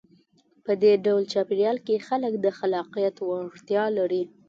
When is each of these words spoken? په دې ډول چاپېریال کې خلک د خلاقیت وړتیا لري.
په 0.65 0.71
دې 0.81 0.93
ډول 1.05 1.23
چاپېریال 1.33 1.77
کې 1.85 2.03
خلک 2.07 2.33
د 2.39 2.47
خلاقیت 2.57 3.15
وړتیا 3.21 3.83
لري. 3.97 4.23